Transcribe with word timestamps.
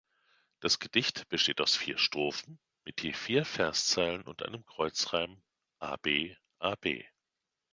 Das 0.61 0.79
Gedicht 0.79 1.29
besteht 1.29 1.61
aus 1.61 1.75
vier 1.75 1.99
Strophen 1.99 2.57
mit 2.85 3.03
je 3.03 3.13
vier 3.13 3.45
Verszeilen 3.45 4.23
und 4.23 4.41
einem 4.41 4.65
Kreuzreim 4.65 5.43
a-b-a-b. 5.77 7.05